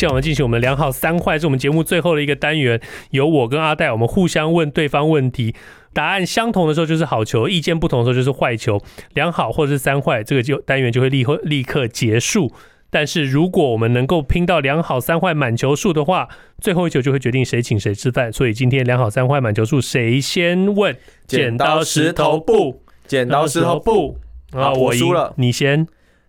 [0.00, 2.80] 接下来我们进行我们两好三坏，是我们节目最后的一个单元，
[3.10, 5.54] 由我跟阿戴，我们互相问对方问题，
[5.92, 8.80] 答案相同的时候就是好球，意见不同的时候就是坏球，
[9.12, 12.50] 两好或者是三坏，这个就单元就会立刻立刻结束。
[12.88, 16.30] 但是如果我们能够拼到两好三坏满球数的话，
[16.62, 18.32] 最后一球就会决定谁请谁吃饭。
[18.32, 20.96] 所以今天两好三坏满球数，谁先问？
[21.26, 24.16] 剪刀石头布，剪刀石头布
[24.52, 24.72] 啊！
[24.72, 25.86] 我输了，你先，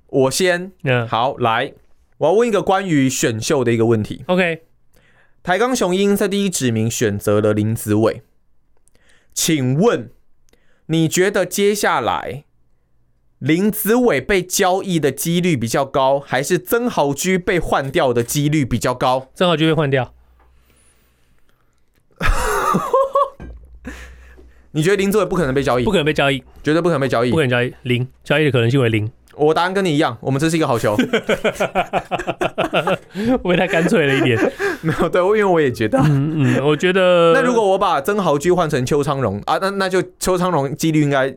[0.09, 0.73] 我先。
[0.83, 1.71] 嗯，好，来。
[2.21, 4.23] 我要问一个关于选秀的一个问题。
[4.27, 4.61] OK，
[5.41, 8.21] 台钢雄鹰在第一指名选择了林子伟，
[9.33, 10.11] 请问
[10.85, 12.45] 你觉得接下来
[13.39, 19.31] 林子伟被交易的几率比较高，还是曾豪居被换掉的几率比较高？
[19.33, 20.13] 曾豪居被换掉。
[24.73, 25.83] 你觉得林子伟不可能被交易？
[25.83, 29.11] 不可能被交易，绝对不可能被交易，不可能交易，零，交易的可能性为零。
[29.35, 30.95] 我答案跟你一样，我们这是一个好球，
[33.41, 34.37] 不会太干脆了一点。
[34.83, 41.33] 没有，对，因为我也觉得，嗯嗯，我觉得， 那如果我把曾豪居换成邱昌荣啊，那那就邱昌荣几率应该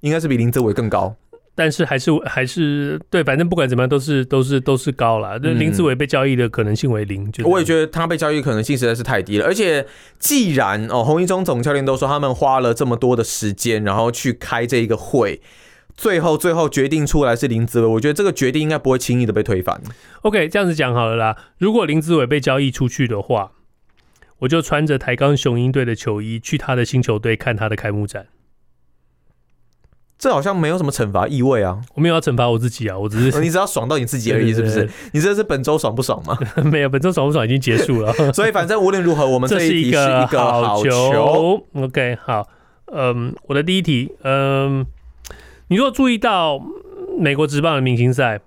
[0.00, 1.14] 应该是比林志伟更高，
[1.54, 5.38] 但是还是还是对，反正不管怎么样都是都是都是高了。
[5.42, 9.44] 那林志伟被交易的可能性为零，就我也觉得他被交易可能性实在是太低了。
[9.44, 9.84] 而且
[10.18, 15.40] 既然哦，洪一中总教练都说他们花了这么多的时间，然后去开这一个会。
[15.98, 19.80] 最后，最后决定出来是林子伟，我觉得这个决定应该不会轻易的被推翻。
[20.22, 21.36] OK，这样子讲好了啦。
[21.58, 23.50] 如果林子伟被交易出去的话，
[24.38, 28.28] 我就穿着台钢雄鹰队的球衣去他的新球队看他的开幕战。
[30.16, 31.80] 这好像没有什么惩罚意味啊！
[31.94, 34.88] 我没有要惩罚我自己啊，我只是 你只要爽到你自己而已，是不是？
[35.12, 36.38] 你这是本周爽不爽吗？
[36.70, 38.12] 没有，本周爽不爽已经结束了。
[38.32, 40.90] 所以反正无论如何，我们这一题是一个好球。
[40.90, 42.46] 好球 OK，好，
[42.92, 44.86] 嗯，我的第一题，嗯。
[45.68, 46.60] 你如果注意到
[47.18, 48.40] 美国职棒的明星赛，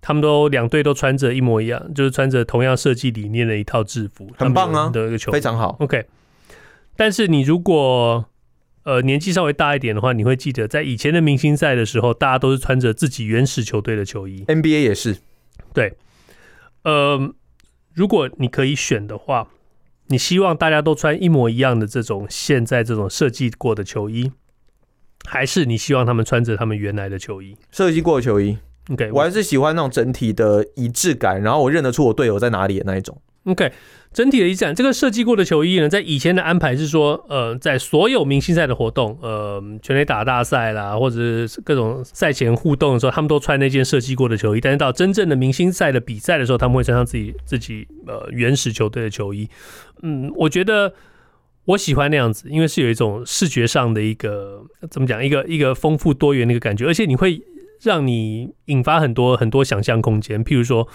[0.00, 5.76] 他们都两队都穿着一模一样，就是穿着同样设计理念的一套制服，很棒啊，的一个球非常好。
[5.80, 6.06] OK，
[6.96, 8.26] 但是你如果
[8.84, 14.44] 呃年纪稍微大一点的话，你会记得在以前的明星赛的时候，大家都是穿着自己原始球队的球衣。
[14.44, 15.16] NBA 也是，
[15.72, 15.94] 对。
[16.82, 17.34] 呃，
[17.94, 19.48] 如果你可以选的话，
[20.08, 24.30] 你希望大家都穿一模一样的这种现在这种设计过的球衣。
[25.26, 28.56] 还是你希望他们穿着他们原来的球衣，设计过的球衣
[28.90, 33.20] ？OK，我还是喜欢那种整体的一致感，然后我认得出我队友在哪里的那一种。
[33.44, 33.70] OK，
[34.12, 34.74] 整体的一致感。
[34.74, 44.60] 这个设计过的球衣呢，在以前的安排是说，呃，在所有明星赛的活动，呃，全垒打大赛啦，或者是各种赛前互动的时候，他们都穿那件设计过的球衣。
[44.60, 49.48] 但是到真正的明星赛的比赛的时候，他们会穿上自己自己呃原始球队的球衣。
[50.02, 50.92] 嗯，我觉得。
[51.66, 57.40] 我喜欢那样子，因为是有一种视觉上的一个怎么讲，一个一个丰富多元的一个感觉，而且你会
[57.82, 60.44] 让你引发很多很多想象空间。
[60.44, 60.88] 譬如说，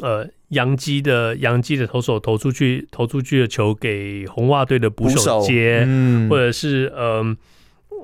[0.00, 7.36] 呃，洋基的洋基的投手投出去投出去的球给红袜队的捕手接，嗯、或者是呃。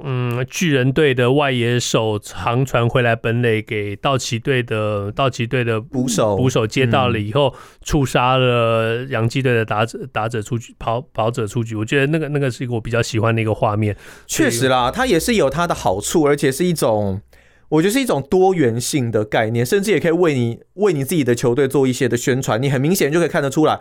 [0.03, 11.75] 嗯，巨人队的外野手长传回来本垒，给道奇队的道奇队的捕手捕手接到了以后，触杀了洋基队的打者打者出局跑跑者出局。
[11.75, 13.95] 我觉得那个那个是一个我比较喜欢的一个画面。
[14.27, 17.21] 确实啦，它也是有它的好处，而且是一种
[17.69, 22.61] 我觉得是一种多元性的概念，甚至也可以为你为你自己的球队做一些的宣传。
[22.63, 23.79] 你很明显就可以看得出来，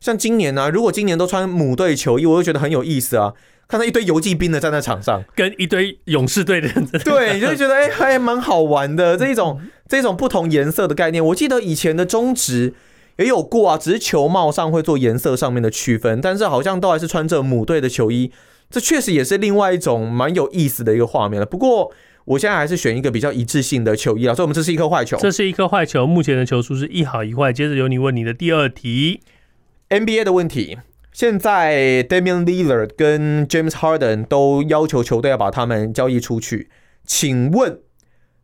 [0.00, 3.34] 像今年呢、啊，如果今年都穿母队球衣，我就觉得很有意思啊。
[3.68, 9.16] 看到一堆游骑兵的站在场上，跟一堆勇士队的人，对，你就会觉得哎、欸，还蛮好玩的。
[9.16, 12.74] 这一种这一种不同颜色的概念，我记得以前的中职
[13.16, 18.30] 也有过啊，只是球帽上会做颜色上面的区分，但是好像都还是穿着母队的球衣。
[18.70, 21.46] 这确实也是另外一种蛮有意思的一个画面了。
[21.46, 21.92] 不过
[22.24, 26.06] 我现在还是选一个比较一致性的球衣啊，所以我们这是一颗坏球，这是一颗坏球。
[26.06, 27.52] 目前的球数是一好一坏。
[27.52, 29.20] 接着由你问你的第二题
[29.88, 30.78] ，NBA 的问题。
[31.16, 36.68] 现在 Damian Lillard 跟 James Harden 都要求球队要把他们交易出去，
[37.06, 37.80] 请问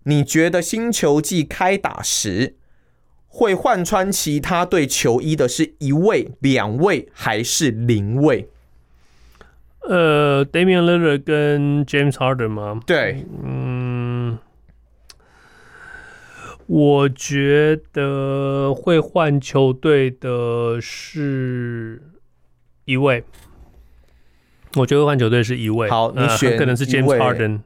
[0.05, 2.55] 你觉得新球季开打时
[3.27, 8.49] 会换穿其他队球衣的是一位、两位还是零位？
[9.87, 12.81] 呃，Damian Lillard 跟 James Harden 吗？
[12.87, 14.39] 对，嗯，
[16.65, 22.01] 我觉得会换球队的是。
[22.85, 23.25] 一位，
[24.77, 25.89] 我觉得换球队是一位。
[25.89, 27.61] 好，你选、呃、可能是 James Harden。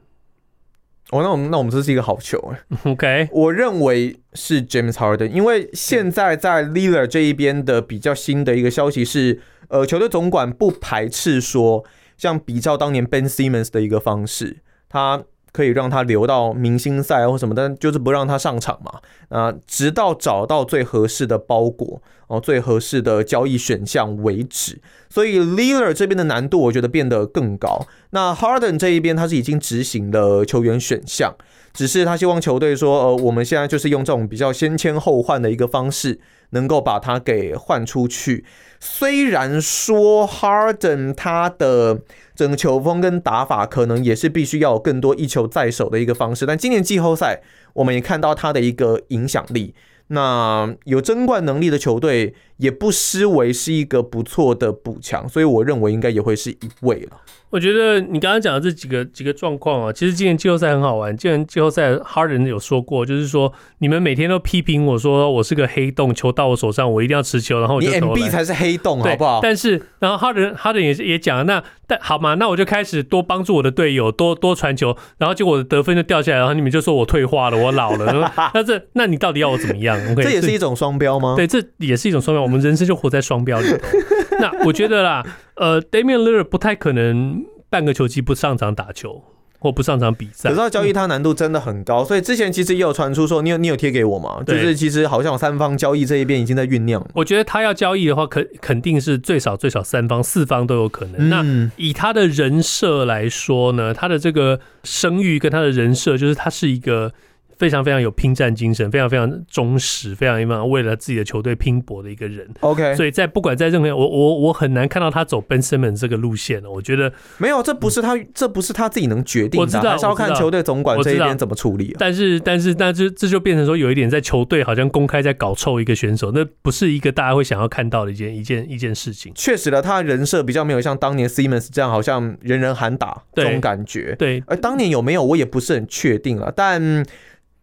[1.11, 2.59] 哦，那我们那我们这是一个好球哎。
[2.91, 11.85] OK，我认为是 James Harden，因为现在在 Lillard 这一边的比较新的一个消息是，呃，球队总管不排斥说，
[12.17, 14.57] 像比照当年 Ben Simmons 的一个方式，
[14.89, 15.23] 他。
[15.57, 18.99] 可以让他留到明星赛或什么，但就是不让他上场嘛。
[19.29, 24.79] 啊，直到找到最合适的包裹哦，最合适的交易选项为止。
[25.09, 27.87] 所以 Lillard 这边的难度，我觉得变得更高。
[28.11, 31.33] 那 Harden 这一边，他是已经执行了球员选项，
[31.73, 36.19] 只是他希望球队说，呃，我们现在就是用这种比较先签后换的一个方式，
[36.51, 38.45] 能够把他给换出去。
[38.79, 42.01] 虽然说 Harden 他的
[42.35, 47.41] 整个球风跟打法可能也是必须要有更多一球在手的一个方式，但今年季后赛
[47.73, 49.73] 我们也看到他的一个影响力。
[50.09, 57.17] 那有争冠能力的球队也不失为是一个不错的补强，所以我认为应该也会是一位了。
[57.49, 61.15] 我觉得你刚刚讲的这几个几个状况啊，其实今年季后赛很好玩。
[61.15, 67.89] 今年季后赛，Harden 有说过，就是说你们每天都批评我说我是个黑洞，球到我手上我一定要持球，然后我就。
[67.89, 69.39] 你 MB 才是黑洞，好不好？
[69.41, 78.29] 但是，然后 Harden Harden 也也讲，那但好嘛，那我就开始多帮助我的队友，多多传球，然后结果我的得分就掉下来，然后你们就说我退化了，我老了。
[78.53, 81.35] 那这那你到底要我怎么样？Okay, 这也是一种双标吗？
[81.37, 82.46] 对，这也是一种双标。
[82.47, 83.77] 我们人生就活在双标里头。
[84.39, 87.45] 那我觉得啦，呃，Damian Lillard 不太可能。
[87.69, 89.21] 半个球季不上场打球
[89.59, 94.41] 或不上场比赛，可是要交易他难度真的很高，嗯、所以之前其实也有传出说，你有你有贴给我吗？
[94.47, 97.05] 就是其实好像三方交易这一边已经在酝酿。
[97.13, 101.15] 我觉得他要交易的话，肯肯定是最少最少三方四方都有可能。
[101.17, 107.11] 嗯、那以他的人设来说呢，他的这个声誉跟他的人设，就是他是一个。
[107.57, 112.47] 非常非常有拼战精神，非常非常忠实，非常非常为了自己的球队拼搏的一个人。
[112.59, 121.95] OK，所以在不管在任何我我我很难看到他走 Ben Simmons 这个路线，我觉得没有，这不是他，嗯、这不是他自己能决定的，我知道还是要看球队总管这一边怎么处理，啊。
[121.97, 129.31] 但是但是但是这就变成说有一点在球队好像公开在搞臭一个选手，那不是一个大家会想要看到的一件一件一件事情。
[129.35, 134.15] 确实的，他的人设比较没有像当年 Simmons 这样，好像人人喊打这种感觉。
[134.19, 137.03] 对，而当年有没有我也不是很确定了，但。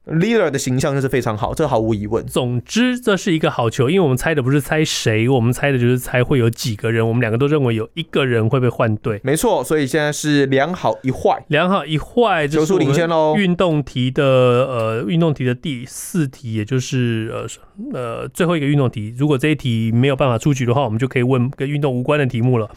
[0.07, 2.27] Lillard 的形象就是非常好，这毫无疑问。
[2.27, 7.07] 总之，这是一个好球，因为我们猜的不是猜谁，我们猜的就是猜会有几个人。
[7.09, 9.65] 我们两个都认为有一个人会被换队，没错。
[9.65, 13.35] 所以现在是两好一坏，两好一坏，球数领先喽。
[13.39, 19.15] 运动题的呃，运动题的第四题，也就是呃呃最后一个运动题。
[19.17, 22.71] 如果这一题没有办法出局的话，我们就可以问跟运动无关的题目了。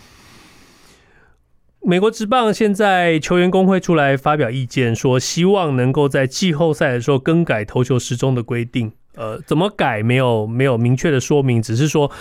[1.84, 8.92] 美国职棒现在球员工会出来发表意见，说希望能够在季后赛的时候更改投球时钟的规定。
[9.16, 12.12] 呃，怎么改没有没有明确的说明，只是说。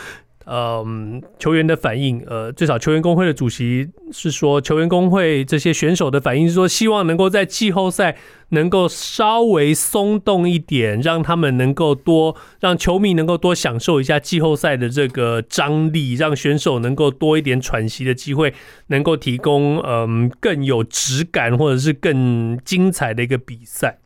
[0.49, 8.17] 嗯，球员的反应，呃，最少球员工会的主席是说，球员工会这些选手的反应是说，希望能够在季后赛
[8.51, 18.55] 能够稍微松动一点，让他们能够多，让球迷能够多享受一下季后赛的这个张力，让选手能够多一点喘息的机会，
[18.87, 23.99] 能够提供嗯更有质感或者是更精彩的一个比赛。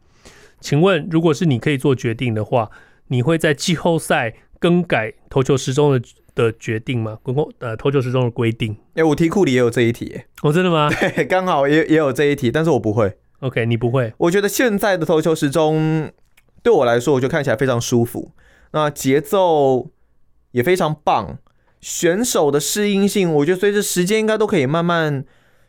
[0.59, 2.71] 请问，如果是你可以做决定的话，
[3.09, 6.01] 你会在季后赛更改投球时钟的？
[6.35, 7.19] 的决定吗？
[7.23, 8.73] 公共呃投球时钟的规定？
[8.91, 10.23] 哎、欸，我题库里也有这一题。
[10.43, 10.89] 哦，真的吗？
[10.99, 13.17] 对，刚好也也有这一题，但是我不会。
[13.41, 14.13] OK，你不会？
[14.19, 16.11] 我觉得现在的投球时钟
[16.63, 18.33] 对我来说，我就看起来非常舒服。
[18.73, 19.91] 那节奏
[20.53, 21.39] 也非常棒，
[21.81, 25.25] 选手的适应性，我觉得随着时间应该都可以慢慢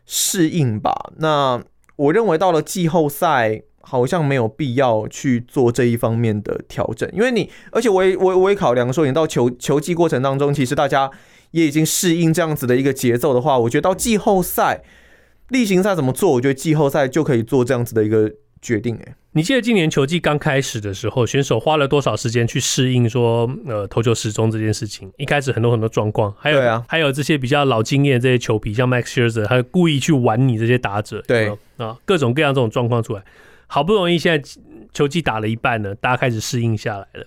[0.05, 1.11] 适应吧。
[1.17, 1.63] 那
[1.95, 3.63] 我认为到了季后赛。
[3.83, 11.09] 好像没有必要去做这一方面的调整，因为你，而且我也我我也考量说，你到球球季过程当中，其实大家
[11.51, 14.81] 也已经适应这样子的一个节奏的话，我觉得到季后赛
[15.49, 18.95] 例行赛怎么做，我觉得季后赛就可以做这样子的一个决定。
[18.95, 25.11] 哎，你记得今年球季刚开始的时候，选手花了多少时间去适应说呃投球时钟这件事情？
[25.17, 33.23] 一开始很多很多状况，还有啊，还有这些比较老经验这些球皮，像 Max Scherzer，他故意去玩你这些打者，对啊，各种各样这种状况出来。
[33.73, 34.49] 好不容易现在
[34.91, 37.25] 球季打了一半了，大家开始适应下来了。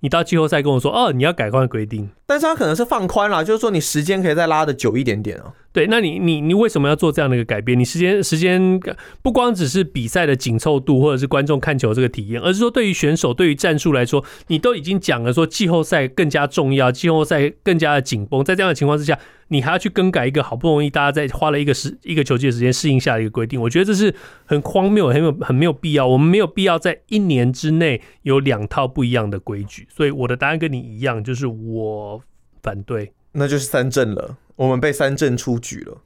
[0.00, 5.52] 你到季后赛跟我说，哦，你要改换规定，但是他可能是放宽了，就是说你时间可以再拉的久一点点哦。
[5.76, 7.78] 对，那你你你为什么要做这样的一个改变？
[7.78, 8.80] 你时间时间
[9.20, 18.42] 不光只是比赛的紧凑度，或者是观众看球这个体验，而是说对于选手、对于战术来说，你都已经讲了说季后赛更加重要，季后赛更加的紧绷。
[18.42, 19.18] 在这样的情况之下，
[19.48, 24.14] 你还要去更改一个好不容易大家在花了一个时一个球季的时间适应下的一个规定，我觉得这是
[24.46, 26.06] 很荒谬、很有很没有必要。
[26.06, 29.86] 我们没有必要在一年之内有两套不一样的规矩。
[29.94, 32.22] 所以我的答案跟你一样，就是我
[32.62, 33.12] 反对。
[33.36, 34.36] 那就是三振了。
[34.56, 35.98] 我们被三振出局了，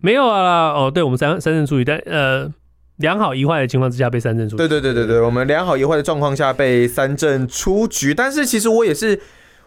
[0.00, 2.50] 没有啊，哦，对，我们三三振出局，但呃，
[2.96, 4.56] 良好一坏的情况之下被三振出局。
[4.56, 8.14] 对对对对对，我们良好一坏的状况下被三振出局。
[8.14, 9.20] 但是其实我也是，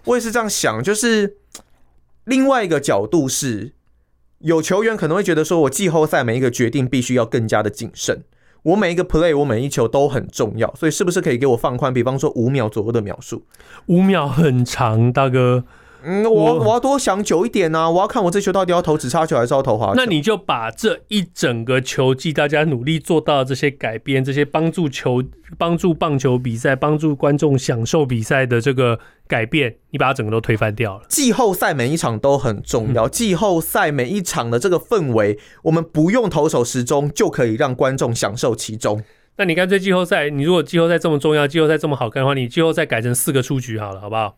[0.05, 1.37] 我也是这样想，就是
[2.25, 3.73] 另外一个角度是，
[4.39, 8.23] 有球员可能会觉得说，我季后赛每一个决定必须要更加的谨慎。
[8.63, 11.93] 我每一个 play，我每一球都很重要，所以是不是可以给我放宽？
[11.93, 13.45] 比方说五秒左右的秒数，
[13.85, 15.63] 五秒很长，大哥。
[16.03, 17.89] 嗯，我我要多想久一点啊！
[17.89, 19.93] 我要看我这球到底要投直插球还是要投滑球。
[19.96, 25.24] 那你就把这一整个球季大家努力做到的这些改变，这些帮助球、
[25.58, 31.05] 帮助棒球比赛、帮助观众享受比赛的这个改变，你把它整个都推翻掉了。
[31.08, 39.03] 季后赛每一场都很重要，季后赛每一场的这个氛围，我们不用投手时钟就可以让观众享受其中。
[39.38, 44.38] 那你干脆季后赛，你如果季后赛这么重要，季后赛这么好看的话，你季后赛改成四个出局好了，好不好？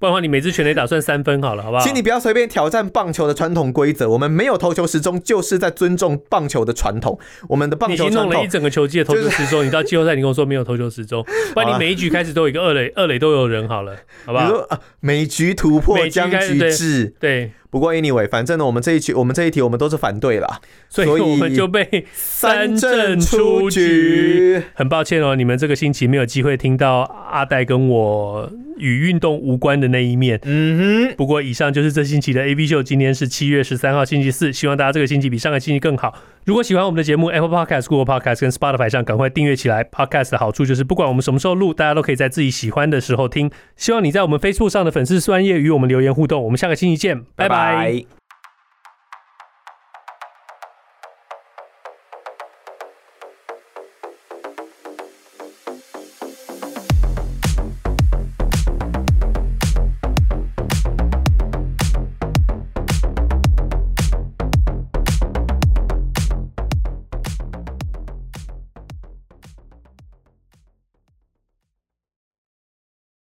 [0.00, 1.84] 不然的话，你每次全垒打算三分好了，好不好？
[1.84, 4.08] 请你不要随便挑战棒球的传统规则。
[4.08, 7.18] 我们没有投球时钟，就是在尊重棒球的传统。
[7.46, 14.46] 我们的棒球弄了一整个球季的投球时钟，就是、你到季后赛你跟我说没有投球时钟，不然你每一局开始都有一个二垒，二垒都有人好了，好不好？
[14.70, 17.52] 啊、每局突破僵局制，对。
[17.70, 24.60] 不过 anyway，反正呢，我们这一局，我们这一题，我们都是反对啦，所以我们就被三阵出局。
[24.74, 30.40] 很抱歉哦，你们这个星期没有机会听到阿戴跟我与运动无关的那一面。
[30.42, 31.14] 嗯哼。
[31.16, 36.14] 不过以上就是这星期的 A B 秀，今天是七月十三号星期四，希望大家这个星期比上个星期更好。
[36.44, 39.84] 如果喜欢我们的节目，Apple Podcast、Google Podcast 跟 Spotify 上赶快订阅起来。
[39.84, 43.50] Podcast 的好处就是不管我们什么时候录，大家都可以在自己喜欢的时候听。
[43.76, 46.42] 希望你在我们 Facebook 上的粉丝专页与我们留言互动。
[46.42, 47.48] 我们下个星期见，拜拜。
[47.48, 48.19] 拜拜。